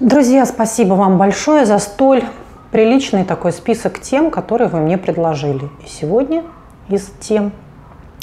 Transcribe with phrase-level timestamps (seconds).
[0.00, 2.22] Друзья, спасибо вам большое за столь
[2.70, 5.70] приличный такой список тем, которые вы мне предложили.
[5.82, 6.44] И сегодня
[6.90, 7.50] из тем,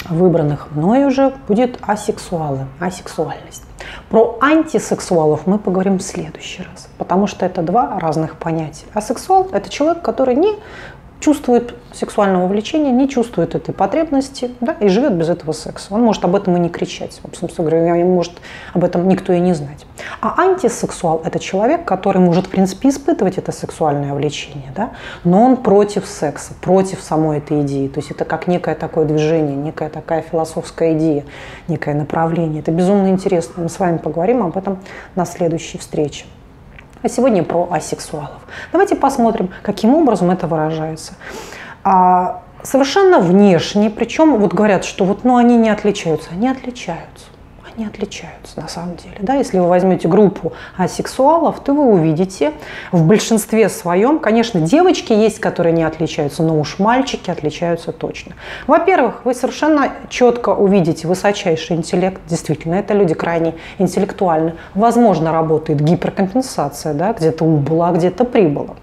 [0.08, 3.64] выбранных мной уже, будет асексуалы, асексуальность.
[4.08, 8.86] Про антисексуалов мы поговорим в следующий раз, потому что это два разных понятия.
[8.94, 10.54] Асексуал– это человек, который не
[11.18, 15.92] чувствует сексуального влечения, не чувствует этой потребности да, и живет без этого секса.
[15.94, 17.20] Он может об этом и не кричать.
[17.32, 18.32] Собственно говоря, может
[18.74, 19.86] об этом никто и не знать.
[20.24, 24.92] А антисексуал– это человек, который может, в принципе, испытывать это сексуальное влечение, да,
[25.22, 27.88] но он против секса, против самой этой идеи.
[27.88, 31.26] То есть это как некое такое движение, некая такая философская идея,
[31.68, 32.62] некое направление.
[32.62, 33.64] Это безумно интересно.
[33.64, 34.78] Мы с вами поговорим об этом
[35.14, 36.24] на следующей встрече.
[37.02, 38.40] А сегодня про асексуалов.
[38.72, 41.12] Давайте посмотрим, каким образом это выражается.
[41.82, 46.30] А, совершенно внешне, причем вот говорят, что вот, ну, они не отличаются.
[46.32, 47.26] Они отличаются
[47.76, 49.16] они отличаются на самом деле.
[49.20, 49.34] Да?
[49.34, 52.52] Если вы возьмете группу асексуалов, то вы увидите
[52.92, 58.34] в большинстве своем, конечно, девочки есть, которые не отличаются, но уж мальчики отличаются точно.
[58.66, 62.20] Во-первых, вы совершенно четко увидите высочайший интеллект.
[62.28, 64.54] Действительно, это люди крайне интеллектуальны.
[64.74, 67.12] Возможно, работает гиперкомпенсация, да?
[67.12, 68.76] где-то убыла, где-то прибыла.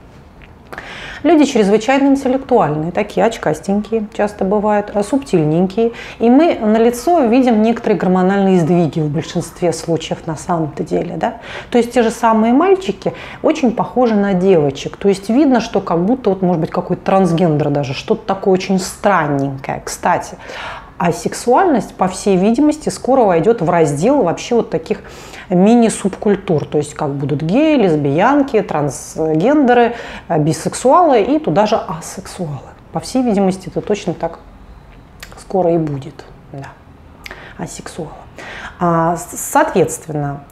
[1.24, 5.92] Люди чрезвычайно интеллектуальные, такие очкастенькие часто бывают, а субтильненькие.
[6.18, 11.18] И мы на лицо видим некоторые гормональные сдвиги в большинстве случаев на самом-то деле.
[11.18, 11.36] Да?
[11.70, 13.14] То есть те же самые мальчики
[13.44, 14.98] очень похожи на девочек.
[14.98, 18.80] То есть видно, что как будто, вот, может быть, какой-то трансгендер даже, что-то такое очень
[18.80, 19.82] странненькое.
[19.86, 20.38] Кстати,
[21.04, 25.00] а сексуальность, по всей видимости, скоро войдет в раздел вообще вот таких
[25.50, 26.66] мини-субкультур.
[26.66, 29.96] То есть как будут геи, лесбиянки, трансгендеры,
[30.28, 32.70] э, бисексуалы и туда же асексуалы.
[32.92, 34.38] По всей видимости, это точно так
[35.40, 36.24] скоро и будет.
[36.52, 36.68] Да.
[37.58, 38.12] Асексуалы.
[38.80, 40.44] А, соответственно,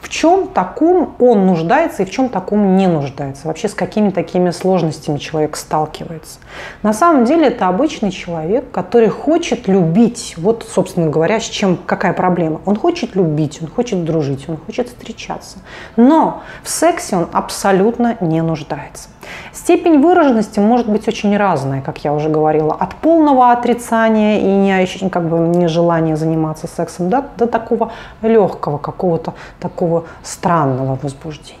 [0.00, 3.48] в чем таком он нуждается и в чем таком не нуждается.
[3.48, 6.38] Вообще с какими такими сложностями человек сталкивается.
[6.82, 10.34] На самом деле это обычный человек, который хочет любить.
[10.36, 12.60] Вот, собственно говоря, с чем, какая проблема.
[12.64, 15.58] Он хочет любить, он хочет дружить, он хочет встречаться.
[15.96, 19.08] Но в сексе он абсолютно не нуждается.
[19.52, 25.08] Степень выраженности может быть очень разная, как я уже говорила, от полного отрицания и не,
[25.08, 27.92] как бы, нежелания заниматься сексом до, до такого
[28.22, 29.85] легкого, какого-то такого
[30.22, 31.60] странного возбуждения.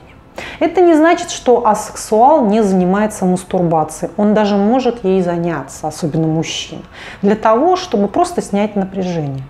[0.60, 4.12] Это не значит, что асексуал не занимается мастурбацией.
[4.16, 6.82] Он даже может ей заняться, особенно мужчин,
[7.22, 9.44] для того, чтобы просто снять напряжение.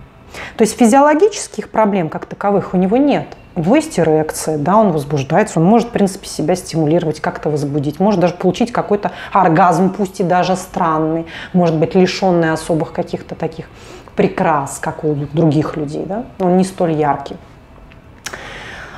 [0.57, 3.27] То есть физиологических проблем как таковых у него нет.
[3.55, 7.99] У него есть эрекция, да, он возбуждается, он может, в принципе, себя стимулировать, как-то возбудить,
[7.99, 13.67] может даже получить какой-то оргазм, пусть и даже странный, может быть, лишенный особых каких-то таких
[14.15, 17.35] прикрас, как у других людей, да, он не столь яркий.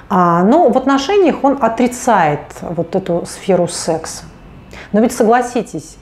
[0.10, 4.24] А, но в отношениях он отрицает вот эту сферу секса.
[4.92, 5.98] Но ведь согласитесь,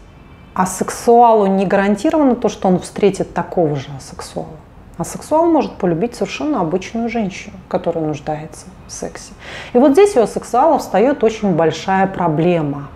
[0.54, 4.48] а сексуалу не гарантировано то, что он встретит такого же асексуала.
[4.98, 9.34] А сексуал может полюбить совершенно обычную женщину, которая нуждается в сексе.
[9.74, 12.88] И вот здесь у сексуала встает очень большая проблема.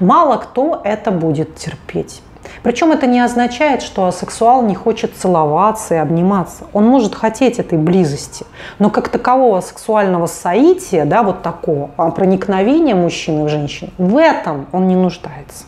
[0.00, 2.22] Мало кто это будет терпеть.
[2.62, 6.64] Причем это не означает, что сексуал не хочет целоваться и обниматься.
[6.72, 8.46] Он может хотеть этой близости,
[8.78, 14.66] но как такового сексуального соития, да, вот такого а, проникновения мужчины в женщину, в этом
[14.72, 15.64] он не нуждается.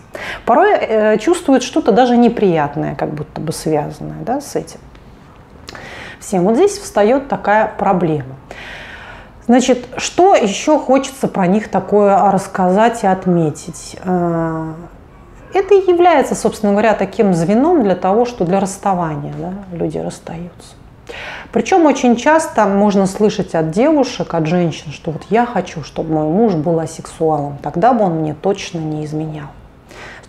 [0.46, 4.80] Порой э, чувствует что-то даже неприятное, как будто бы связанное да, с этим
[6.26, 6.44] всем.
[6.44, 8.36] Вот здесь встает такая проблема.
[9.46, 13.96] Значит, что еще хочется про них такое рассказать и отметить?
[15.56, 20.74] Это и является, собственно говоря, таким звеном для того, что для расставания да, люди расстаются.
[21.50, 26.26] Причем очень часто можно слышать от девушек, от женщин, что вот я хочу, чтобы мой
[26.26, 29.46] муж был асексуалом, тогда бы он мне точно не изменял.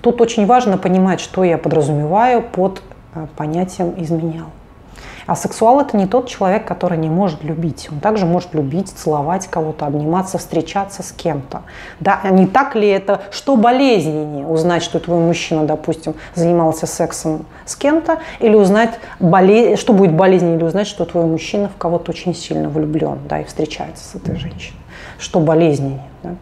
[0.02, 2.82] Тут очень важно понимать, что я подразумеваю под
[3.14, 4.48] э, понятием изменял.
[5.28, 7.90] А сексуал это не тот человек, который не может любить.
[7.92, 11.64] Он также может любить, целовать кого-то, обниматься, встречаться с кем-то.
[12.00, 17.46] Да, а не так ли это, что болезненнее узнать, что твой мужчина, допустим, занимался сексом
[17.66, 19.76] с кем-то, или узнать, боле...
[19.76, 23.44] что будет болезненнее, или узнать, что твой мужчина в кого-то очень сильно влюблен, да, и
[23.44, 24.80] встречается с этой женщиной.
[25.20, 26.36] Что болезненнее, да?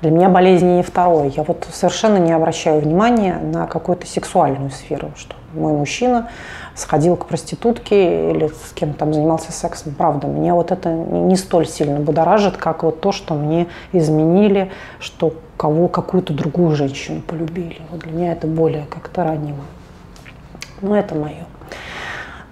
[0.00, 1.28] Для меня болезненнее второе.
[1.28, 6.30] Я вот совершенно не обращаю внимания на какую-то сексуальную сферу, что мой мужчина
[6.74, 9.94] сходил к проститутке или с кем там занимался сексом.
[9.94, 14.70] Правда, меня вот это не столь сильно будоражит, как вот то, что мне изменили,
[15.00, 17.76] что кого какую-то другую женщину полюбили.
[17.90, 19.64] Вот для меня это более как-то ранимо.
[20.80, 21.44] Но это мое.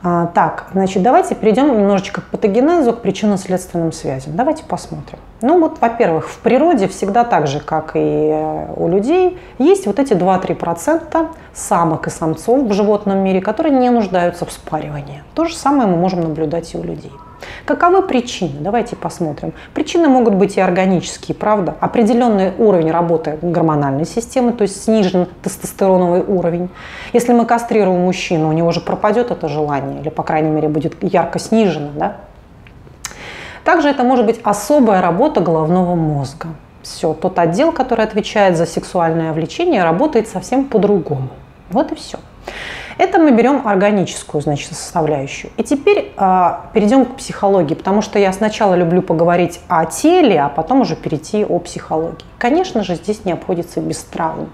[0.02, 4.36] А, так, значит, давайте перейдем немножечко к патогенезу, к причинно-следственным связям.
[4.36, 5.18] Давайте посмотрим.
[5.40, 9.98] Ну вот, во-первых, в природе всегда так же, как и э, у людей, есть вот
[9.98, 15.22] эти 2-3% самок и самцов в животном мире, которые не нуждаются в спаривании.
[15.34, 17.12] То же самое мы можем наблюдать и у людей.
[17.68, 18.60] Каковы причины?
[18.60, 19.52] Давайте посмотрим.
[19.74, 21.74] Причины могут быть и органические, правда?
[21.80, 26.70] Определенный уровень работы гормональной системы, то есть снижен тестостероновый уровень.
[27.12, 30.94] Если мы кастрируем мужчину, у него же пропадет это желание, или, по крайней мере, будет
[31.02, 31.90] ярко снижено.
[31.94, 32.16] Да?
[33.64, 36.48] Также это может быть особая работа головного мозга.
[36.82, 41.28] Все, тот отдел, который отвечает за сексуальное влечение, работает совсем по-другому.
[41.68, 42.18] Вот и все.
[42.98, 45.52] Это мы берем органическую значит, составляющую.
[45.56, 50.48] И теперь э, перейдем к психологии, потому что я сначала люблю поговорить о теле, а
[50.48, 52.24] потом уже перейти о психологии.
[52.38, 54.50] Конечно же, здесь не обходится без травм.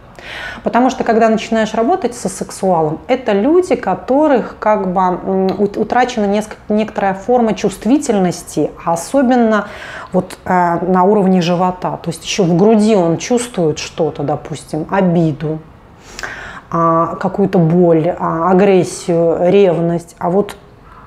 [0.62, 5.46] Потому что когда начинаешь работать со сексуалом, это люди, которых как бы
[5.76, 9.68] утрачена несколько, некоторая форма чувствительности, особенно
[10.12, 11.98] вот э, на уровне живота.
[12.02, 15.60] То есть еще в груди он чувствует что-то, допустим, обиду,
[16.76, 20.16] а, какую-то боль, а, агрессию, ревность.
[20.18, 20.56] А вот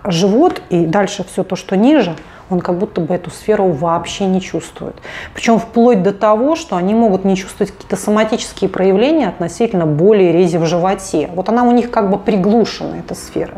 [0.05, 2.15] живот и дальше все то, что ниже,
[2.49, 4.95] он как будто бы эту сферу вообще не чувствует.
[5.33, 10.31] Причем вплоть до того, что они могут не чувствовать какие-то соматические проявления относительно боли и
[10.31, 11.29] рези в животе.
[11.35, 13.55] Вот она у них как бы приглушена, эта сфера.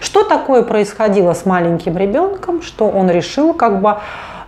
[0.00, 3.98] Что такое происходило с маленьким ребенком, что он решил как бы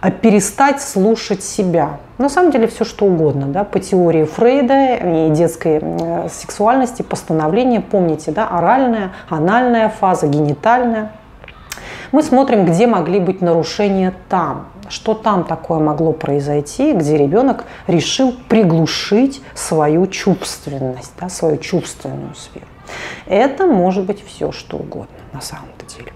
[0.01, 1.99] а перестать слушать себя.
[2.17, 7.81] На самом деле все что угодно, да, по теории Фрейда и детской э, сексуальности, постановление,
[7.81, 11.11] помните, да, оральная, анальная фаза, генитальная.
[12.13, 18.33] Мы смотрим, где могли быть нарушения там, что там такое могло произойти, где ребенок решил
[18.49, 22.67] приглушить свою чувственность, да, свою чувственную сферу.
[23.27, 26.13] Это может быть все что угодно на самом-то деле.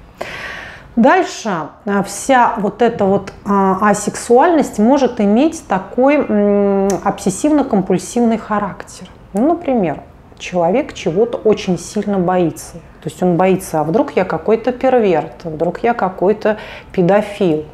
[0.99, 9.07] Дальше а, вся вот эта вот а, асексуальность может иметь такой обсессивно-компульсивный характер.
[9.33, 10.03] Ну, например,
[10.41, 12.73] человек чего-то очень сильно боится.
[13.01, 16.59] То есть он боится, а вдруг я какой-то перверт, вдруг я какой-то
[16.91, 17.65] педофил,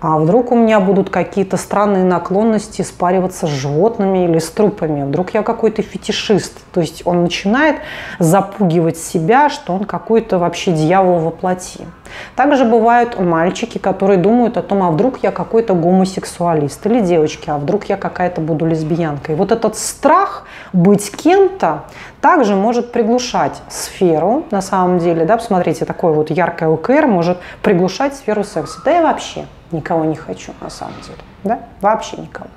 [0.00, 5.34] а вдруг у меня будут какие-то странные наклонности спариваться с животными или с трупами, вдруг
[5.34, 6.52] я какой-то фетишист.
[6.72, 7.76] То есть он начинает
[8.18, 11.86] запугивать себя, что он какой-то вообще дьявол во плоти.
[12.34, 17.58] Также бывают мальчики, которые думают о том, а вдруг я какой-то гомосексуалист, или девочки, а
[17.58, 19.34] вдруг я какая-то буду лесбиянкой.
[19.34, 21.84] Вот этот страх быть кем-то
[22.20, 28.14] также может приглушать сферу, на самом деле, да, посмотрите, такое вот яркое ОКР может приглушать
[28.14, 28.80] сферу секса.
[28.84, 32.48] Да и вообще никого не хочу, на самом деле, да, вообще никого.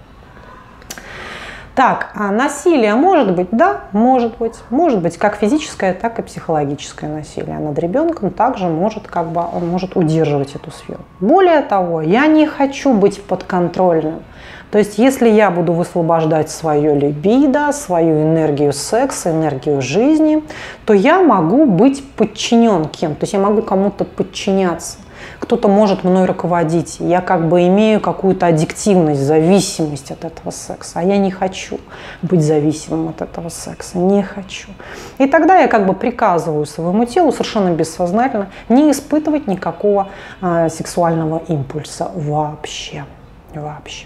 [1.79, 3.47] Так, а насилие может быть?
[3.51, 4.56] Да, может быть.
[4.69, 8.31] Может быть как физическое, так и психологическое насилие над ребенком.
[8.31, 11.00] Также может, как бы, он может удерживать эту сферу.
[11.21, 14.23] Более того, я не хочу быть подконтрольным.
[14.71, 20.44] То есть, если я буду высвобождать свое либидо, свою энергию секса, энергию жизни,
[20.83, 23.15] то я могу быть подчинен кем.
[23.15, 24.97] То есть, я могу кому-то подчиняться
[25.39, 26.98] кто-то может мной руководить.
[27.00, 31.00] Я как бы имею какую-то аддиктивность, зависимость от этого секса.
[31.00, 31.80] А я не хочу
[32.21, 33.98] быть зависимым от этого секса.
[33.98, 34.69] Не хочу.
[35.18, 40.10] И тогда я как бы приказываю своему телу совершенно бессознательно не испытывать никакого
[40.42, 43.06] э, сексуального импульса вообще.
[43.54, 44.06] Вообще.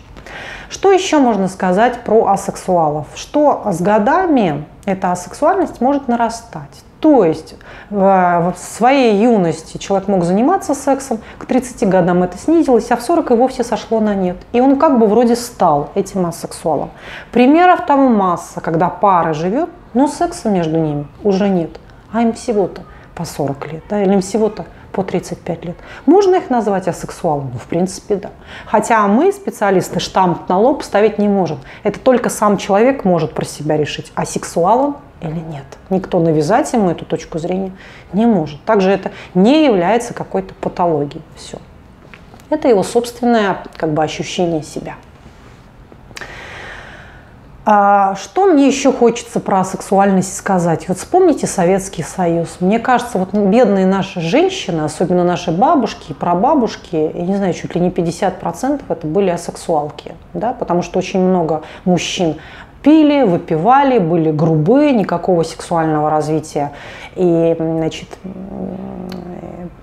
[0.70, 3.08] Что еще можно сказать про асексуалов?
[3.16, 6.84] Что с годами эта асексуальность может нарастать.
[7.00, 7.56] То есть
[7.90, 13.32] в своей юности человек мог заниматься сексом, к 30 годам это снизилось, а в 40
[13.32, 14.38] и вовсе сошло на нет.
[14.54, 16.92] И он как бы вроде стал этим асексуалом.
[17.34, 21.72] Примеров тому масса, когда пара живет, но секса между ними уже нет.
[22.14, 22.84] А им всего-то
[23.16, 25.76] по 40 лет, да, или им всего-то по 35 лет.
[26.06, 27.50] Можно их назвать асексуалом?
[27.54, 28.30] Ну, в принципе, да.
[28.66, 31.60] Хотя мы, специалисты, штамп на лоб ставить не можем.
[31.84, 35.66] Это только сам человек может про себя решить, а сексуалом или нет.
[35.90, 37.72] Никто навязать ему эту точку зрения
[38.14, 38.64] не может.
[38.64, 41.24] Также это не является какой-то патологией.
[41.36, 41.58] Все.
[42.50, 44.96] Это его собственное как бы, ощущение себя.
[47.66, 50.90] А что мне еще хочется про сексуальность сказать?
[50.90, 52.58] Вот вспомните Советский Союз.
[52.60, 57.74] Мне кажется, вот бедные наши женщины, особенно наши бабушки и прабабушки, я не знаю, чуть
[57.76, 62.36] ли не 50% это были асексуалки, да, потому что очень много мужчин
[62.82, 66.74] пили, выпивали, были грубые, никакого сексуального развития
[67.16, 68.10] и значит,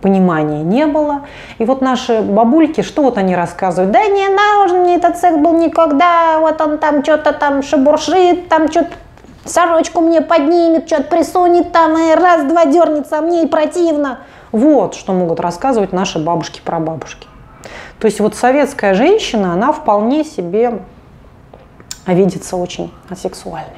[0.01, 1.23] понимания не было.
[1.59, 3.93] И вот наши бабульки, что вот они рассказывают?
[3.93, 8.71] Да не нужен мне этот секс был никогда, вот он там что-то там шебуршит, там
[8.71, 8.91] что-то
[9.45, 14.21] Сорочку мне поднимет, что-то присунет там, и раз-два дернется, а мне и противно.
[14.53, 17.27] Вот что могут рассказывать наши бабушки про бабушки.
[17.99, 20.83] То есть вот советская женщина, она вполне себе
[22.07, 23.77] видится очень асексуальной.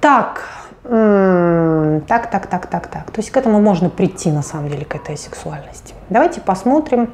[0.00, 0.48] Так,
[0.88, 3.10] так, так, так, так, так.
[3.10, 5.94] То есть к этому можно прийти, на самом деле, к этой сексуальности.
[6.10, 7.10] Давайте посмотрим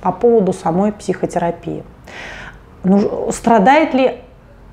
[0.00, 1.82] по поводу самой психотерапии.
[2.84, 4.20] Ну, страдает ли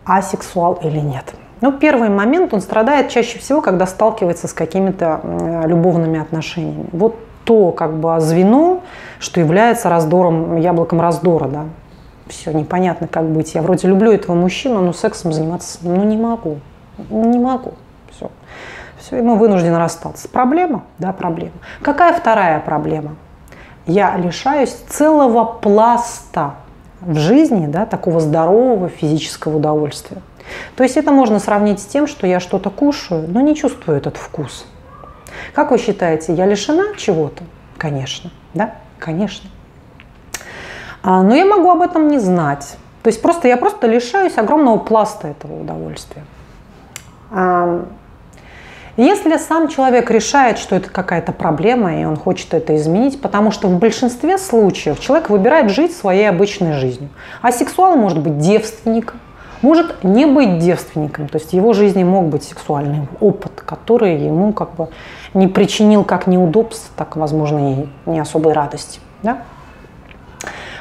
[0.05, 1.34] асексуал или нет?
[1.62, 6.88] Ну, первый момент, он страдает чаще всего, когда сталкивается с какими-то любовными отношениями.
[6.91, 7.15] Вот
[7.46, 8.82] то как бы звено,
[9.20, 11.65] что является раздором, яблоком раздора, да.
[12.27, 13.53] Все, непонятно, как быть.
[13.53, 16.60] Я вроде люблю этого мужчину, но сексом заниматься ну, не могу.
[17.10, 17.74] Не могу.
[18.15, 18.32] Все.
[19.00, 20.29] Все, и мы вынуждены расстаться.
[20.29, 20.84] Проблема?
[20.98, 21.55] Да, проблема.
[21.82, 23.15] Какая вторая проблема?
[23.86, 26.55] Я лишаюсь целого пласта
[27.01, 30.22] в жизни, да, такого здорового физического удовольствия.
[30.75, 34.17] То есть это можно сравнить с тем, что я что-то кушаю, но не чувствую этот
[34.17, 34.65] вкус.
[35.53, 37.43] Как вы считаете, я лишена чего-то?
[37.77, 39.50] Конечно, да, конечно.
[41.01, 42.77] А, но я могу об этом не знать.
[43.01, 46.24] То есть просто я просто лишаюсь огромного пласта этого удовольствия.
[48.96, 53.68] Если сам человек решает, что это какая-то проблема, и он хочет это изменить, потому что
[53.68, 57.10] в большинстве случаев человек выбирает жить своей обычной жизнью.
[57.42, 59.20] А сексуал может быть девственником,
[59.64, 64.54] может не быть девственником, то есть в его жизни мог быть сексуальный опыт, который ему
[64.54, 64.90] как бы
[65.34, 69.00] не причинил как неудобств, так, возможно, и не особой радости.
[69.24, 69.40] Да?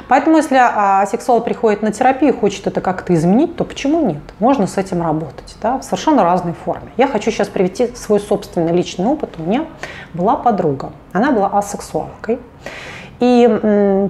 [0.07, 4.21] Поэтому, если а, сексуал приходит на терапию и хочет это как-то изменить, то почему нет?
[4.39, 6.91] Можно с этим работать да, в совершенно разной форме.
[6.97, 9.31] Я хочу сейчас привести свой собственный личный опыт.
[9.37, 9.65] У меня
[10.13, 12.39] была подруга, она была асексуалкой.
[13.19, 14.09] И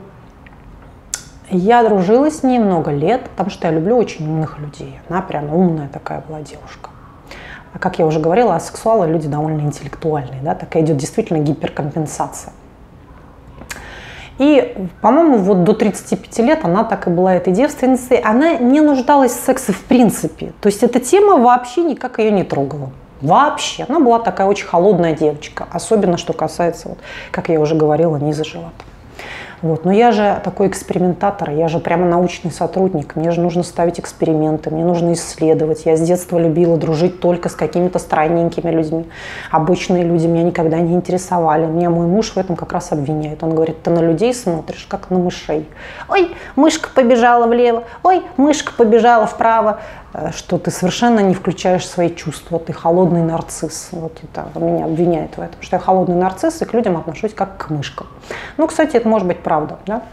[1.50, 5.00] я дружила с ней много лет, потому что я люблю очень умных людей.
[5.08, 6.90] Она прям умная такая была девушка.
[7.74, 12.54] А как я уже говорила, асексуалы люди довольно интеллектуальные, да, такая идет действительно гиперкомпенсация.
[14.40, 18.18] И, по-моему, вот до 35 лет она так и была этой девственницей.
[18.18, 20.54] Она не нуждалась в сексе в принципе.
[20.62, 22.92] То есть эта тема вообще никак ее не трогала.
[23.22, 23.86] Вообще.
[23.88, 25.68] Она была такая очень холодная девочка.
[25.72, 26.98] Особенно, что касается, вот,
[27.32, 28.72] как я уже говорила, низа живота.
[29.64, 29.86] Вот.
[29.86, 34.70] Но я же такой экспериментатор, я же прямо научный сотрудник, мне же нужно ставить эксперименты,
[34.70, 35.86] мне нужно исследовать.
[35.86, 39.08] Я с детства любила дружить только с какими-то странненькими людьми.
[39.52, 41.66] Обычные люди меня никогда не интересовали.
[41.66, 43.42] Меня мой муж в этом как раз обвиняет.
[43.42, 45.66] Он говорит, ты на людей смотришь, как на мышей.
[46.10, 49.80] Ой, мышка побежала влево, ой, мышка побежала вправо.
[50.14, 53.90] Э, что ты совершенно не включаешь свои чувства, ты холодный нарцисс.
[53.92, 57.58] Вот это меня обвиняет в этом, что я холодный нарцисс и к людям отношусь как
[57.58, 58.08] к мышкам.
[58.58, 60.04] Ну, кстати, это может быть правда, да?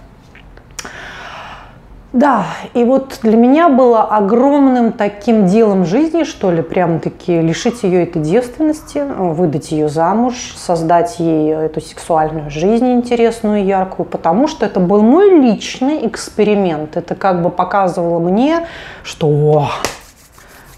[2.12, 8.02] Да, и вот для меня было огромным таким делом жизни, что ли, прям-таки лишить ее
[8.02, 14.80] этой девственности, выдать ее замуж, создать ей эту сексуальную жизнь интересную, яркую, потому что это
[14.80, 16.96] был мой личный эксперимент.
[16.96, 18.66] Это как бы показывало мне,
[19.04, 19.68] что о,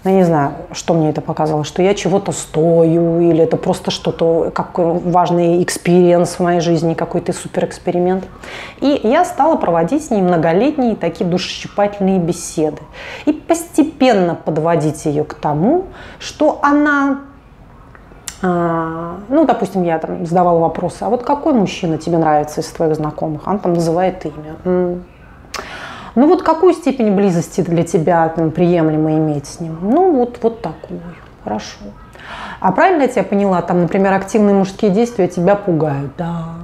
[0.03, 3.89] ну, я не знаю, что мне это показало, что я чего-то стою, или это просто
[3.89, 8.25] что-то, какой важный experience в моей жизни, какой-то супер эксперимент.
[8.81, 12.81] И я стала проводить с ней многолетние такие душесчипательные беседы.
[13.25, 15.85] И постепенно подводить ее к тому,
[16.19, 17.21] что она
[18.45, 22.95] а, ну, допустим, я там задавала вопросы, а вот какой мужчина тебе нравится из твоих
[22.95, 23.47] знакомых?
[23.47, 24.99] Он там называет имя.
[26.15, 29.77] Ну вот какую степень близости для тебя там, приемлемо иметь с ним?
[29.81, 31.01] Ну вот, вот такую.
[31.43, 31.77] Хорошо.
[32.59, 36.11] А правильно я тебя поняла, там, например, активные мужские действия тебя пугают?
[36.17, 36.55] Да.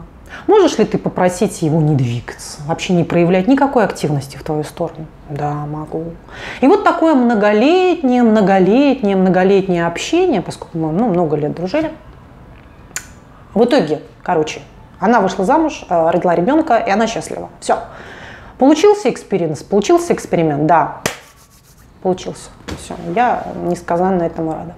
[0.48, 5.06] Можешь ли ты попросить его не двигаться, вообще не проявлять никакой активности в твою сторону?
[5.30, 6.06] Да, могу.
[6.62, 11.92] И вот такое многолетнее, многолетнее, многолетнее общение, поскольку мы ну, много лет дружили,
[13.54, 14.62] в итоге, короче,
[15.00, 17.50] она вышла замуж, э, родила ребенка, и она счастлива.
[17.60, 17.80] Все.
[18.60, 19.66] Получился эксперимент?
[19.66, 20.66] Получился эксперимент?
[20.66, 20.98] Да,
[22.04, 22.50] получился.
[22.78, 24.76] Все, я несказанно этому рада.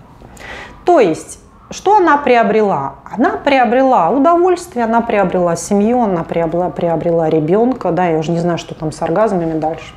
[0.85, 1.39] То есть,
[1.71, 2.95] что она приобрела?
[3.11, 8.59] Она приобрела удовольствие, она приобрела семью, она приобрела, приобрела ребенка, да, я уже не знаю,
[8.59, 9.93] что там с оргазмами дальше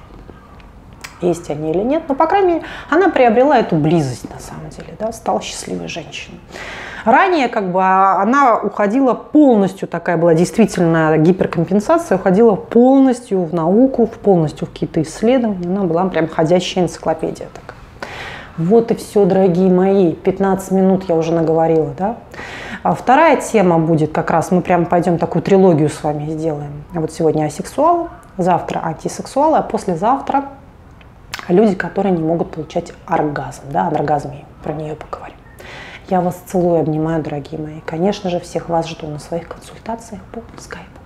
[1.20, 4.94] есть они или нет, но, по крайней мере, она приобрела эту близость, на самом деле,
[4.98, 6.38] да, стала счастливой женщиной.
[7.04, 14.06] Ранее как бы а, она уходила полностью, такая была действительно гиперкомпенсация, уходила полностью в науку,
[14.06, 15.66] полностью в какие-то исследования.
[15.66, 17.78] Она была прям ходящая энциклопедия такая.
[18.56, 20.12] Вот и все, дорогие мои.
[20.12, 22.16] 15 минут я уже наговорила, да?
[22.82, 26.84] А вторая тема будет как раз, мы прям пойдем такую трилогию с вами сделаем.
[26.92, 28.08] Вот сегодня асексуалы,
[28.38, 30.44] завтра антисексуалы, а послезавтра
[31.48, 35.33] люди, которые не могут получать оргазм, да, оргазме, про нее поговорим.
[36.10, 37.80] Я вас целую, обнимаю, дорогие мои.
[37.86, 41.03] Конечно же, всех вас жду на своих консультациях по скайпу.